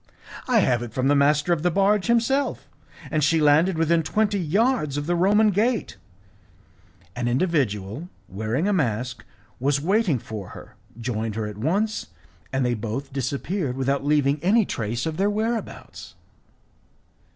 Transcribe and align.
"I 0.47 0.61
have 0.61 0.81
it 0.81 0.93
from 0.95 1.09
the 1.09 1.15
master 1.15 1.53
of 1.53 1.61
the 1.61 1.69
barge 1.69 2.07
himself, 2.07 2.67
and 3.11 3.23
she 3.23 3.39
landed 3.39 3.77
within 3.77 4.01
twenty 4.01 4.39
yards 4.39 4.97
of 4.97 5.05
the 5.05 5.13
Roman 5.15 5.51
gate. 5.51 5.95
An 7.15 7.27
individual 7.27 8.09
wearing 8.27 8.67
a 8.67 8.73
mask 8.73 9.23
was 9.59 9.79
waiting 9.79 10.17
for 10.17 10.49
her, 10.57 10.75
joined 10.99 11.35
her 11.35 11.45
at 11.45 11.59
once, 11.59 12.07
and 12.51 12.65
they 12.65 12.73
both 12.73 13.13
disappeared 13.13 13.77
without 13.77 14.03
leaving 14.03 14.39
any 14.43 14.65
trace 14.65 15.05
of 15.05 15.17
their 15.17 15.29
whereabouts." 15.29 16.15